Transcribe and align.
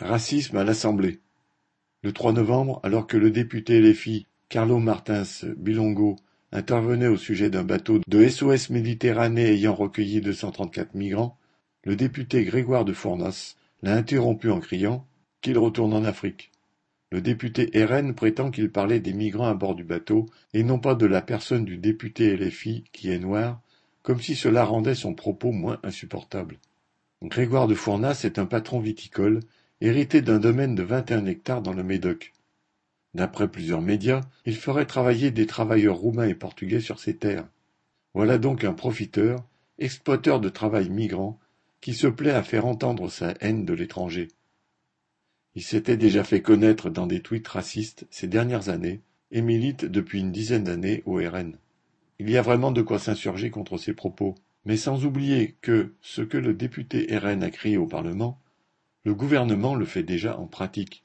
Racisme 0.00 0.56
à 0.56 0.64
l'Assemblée. 0.64 1.20
Le 2.02 2.12
3 2.12 2.32
novembre, 2.32 2.80
alors 2.82 3.06
que 3.06 3.18
le 3.18 3.30
député 3.30 3.82
LFI 3.82 4.26
Carlo 4.48 4.78
Martins 4.78 5.24
Bilongo 5.58 6.16
intervenait 6.52 7.06
au 7.06 7.18
sujet 7.18 7.50
d'un 7.50 7.64
bateau 7.64 8.00
de 8.08 8.26
SOS 8.26 8.70
Méditerranée 8.70 9.52
ayant 9.52 9.74
recueilli 9.74 10.22
234 10.22 10.94
migrants, 10.94 11.36
le 11.84 11.96
député 11.96 12.44
Grégoire 12.44 12.86
de 12.86 12.94
Fournas 12.94 13.56
l'a 13.82 13.94
interrompu 13.94 14.50
en 14.50 14.60
criant 14.60 15.06
qu'il 15.42 15.58
retourne 15.58 15.92
en 15.92 16.04
Afrique. 16.04 16.50
Le 17.12 17.20
député 17.20 17.70
RN 17.74 18.14
prétend 18.14 18.50
qu'il 18.50 18.72
parlait 18.72 19.00
des 19.00 19.12
migrants 19.12 19.48
à 19.48 19.54
bord 19.54 19.74
du 19.74 19.84
bateau 19.84 20.24
et 20.54 20.62
non 20.62 20.78
pas 20.78 20.94
de 20.94 21.04
la 21.04 21.20
personne 21.20 21.66
du 21.66 21.76
député 21.76 22.34
LFI 22.38 22.84
qui 22.92 23.10
est 23.10 23.18
noir, 23.18 23.60
comme 24.02 24.20
si 24.20 24.34
cela 24.34 24.64
rendait 24.64 24.94
son 24.94 25.12
propos 25.12 25.52
moins 25.52 25.78
insupportable. 25.82 26.58
Grégoire 27.22 27.66
de 27.66 27.74
Fournas 27.74 28.22
est 28.24 28.38
un 28.38 28.46
patron 28.46 28.80
viticole 28.80 29.40
hérité 29.80 30.20
d'un 30.20 30.38
domaine 30.38 30.74
de 30.74 30.82
vingt-et-un 30.82 31.26
hectares 31.26 31.62
dans 31.62 31.72
le 31.72 31.82
Médoc. 31.82 32.32
D'après 33.14 33.48
plusieurs 33.48 33.80
médias, 33.80 34.20
il 34.46 34.56
ferait 34.56 34.86
travailler 34.86 35.30
des 35.30 35.46
travailleurs 35.46 35.96
roumains 35.96 36.28
et 36.28 36.34
portugais 36.34 36.80
sur 36.80 37.00
ses 37.00 37.16
terres. 37.16 37.48
Voilà 38.14 38.38
donc 38.38 38.64
un 38.64 38.72
profiteur, 38.72 39.44
exploiteur 39.78 40.40
de 40.40 40.48
travail 40.48 40.90
migrant, 40.90 41.38
qui 41.80 41.94
se 41.94 42.06
plaît 42.06 42.30
à 42.30 42.42
faire 42.42 42.66
entendre 42.66 43.08
sa 43.08 43.34
haine 43.40 43.64
de 43.64 43.72
l'étranger. 43.72 44.28
Il 45.54 45.62
s'était 45.62 45.96
déjà 45.96 46.24
fait 46.24 46.42
connaître 46.42 46.90
dans 46.90 47.06
des 47.06 47.20
tweets 47.20 47.48
racistes 47.48 48.06
ces 48.10 48.28
dernières 48.28 48.68
années 48.68 49.00
et 49.32 49.42
milite 49.42 49.84
depuis 49.84 50.20
une 50.20 50.32
dizaine 50.32 50.64
d'années 50.64 51.02
au 51.06 51.14
RN. 51.14 51.56
Il 52.18 52.30
y 52.30 52.36
a 52.36 52.42
vraiment 52.42 52.70
de 52.70 52.82
quoi 52.82 52.98
s'insurger 52.98 53.50
contre 53.50 53.78
ces 53.78 53.94
propos, 53.94 54.34
mais 54.64 54.76
sans 54.76 55.06
oublier 55.06 55.56
que 55.62 55.94
ce 56.02 56.22
que 56.22 56.36
le 56.36 56.52
député 56.52 57.06
RN 57.16 57.42
a 57.42 57.50
crié 57.50 57.78
au 57.78 57.86
Parlement, 57.86 58.38
le 59.04 59.14
gouvernement 59.14 59.74
le 59.74 59.86
fait 59.86 60.02
déjà 60.02 60.38
en 60.38 60.46
pratique. 60.46 61.04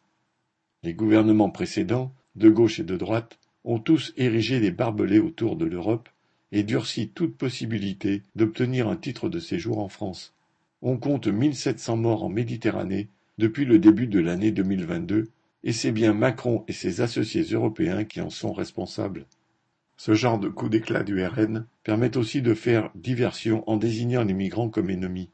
Les 0.84 0.94
gouvernements 0.94 1.49
précédents, 1.49 2.13
de 2.35 2.49
gauche 2.49 2.79
et 2.79 2.84
de 2.84 2.98
droite, 2.98 3.40
ont 3.63 3.79
tous 3.79 4.13
érigé 4.18 4.60
des 4.60 4.71
barbelés 4.71 5.20
autour 5.20 5.55
de 5.55 5.65
l'Europe 5.65 6.10
et 6.52 6.63
durci 6.63 7.10
toute 7.10 7.37
possibilité 7.37 8.21
d'obtenir 8.35 8.87
un 8.87 8.98
titre 8.98 9.29
de 9.29 9.40
séjour 9.40 9.79
en 9.79 9.87
France. 9.87 10.34
On 10.82 10.98
compte 10.98 11.27
1700 11.27 11.98
morts 11.98 12.24
en 12.24 12.29
Méditerranée 12.29 13.07
depuis 13.37 13.65
le 13.65 13.79
début 13.79 14.07
de 14.07 14.20
l'année 14.20 14.52
2022 14.52 15.30
et 15.63 15.71
c'est 15.71 15.91
bien 15.91 16.13
Macron 16.13 16.63
et 16.68 16.74
ses 16.74 17.02
associés 17.02 17.43
européens 17.43 18.04
qui 18.04 18.21
en 18.21 18.30
sont 18.30 18.54
responsables. 18.54 19.26
Ce 19.98 20.13
genre 20.13 20.37
de 20.37 20.49
coup 20.49 20.70
d'éclat 20.70 21.04
du 21.04 21.26
RN 21.26 21.65
permet 21.84 22.18
aussi 22.18 22.41
de 22.41 22.54
faire 22.54 22.91
diversion 22.93 23.68
en 23.70 23.77
désignant 23.77 24.24
les 24.24 24.34
migrants 24.34 24.70
comme 24.70 24.90
ennemis. 24.90 25.30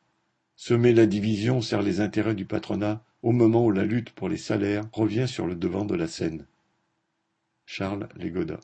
Semer 0.64 0.94
la 0.94 1.08
division 1.08 1.60
sert 1.60 1.82
les 1.82 2.02
intérêts 2.02 2.36
du 2.36 2.46
patronat 2.46 3.04
au 3.24 3.32
moment 3.32 3.66
où 3.66 3.72
la 3.72 3.84
lutte 3.84 4.12
pour 4.12 4.30
les 4.30 4.38
salaires 4.38 4.84
revient 4.94 5.28
sur 5.28 5.48
le 5.48 5.56
devant 5.56 5.86
de 5.86 5.96
la 5.96 6.08
scène. 6.08 6.46
Charles 7.66 8.08
Légoda 8.16 8.60